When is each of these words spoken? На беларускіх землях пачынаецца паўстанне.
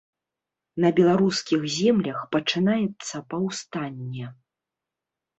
На 0.83 0.89
беларускіх 0.99 1.67
землях 1.73 2.23
пачынаецца 2.35 3.21
паўстанне. 3.33 4.31